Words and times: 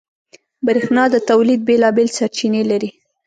برېښنا 0.65 1.03
د 1.11 1.15
تولید 1.29 1.59
بېلابېل 1.67 2.09
سرچینې 2.17 2.61
لري. 2.71 2.89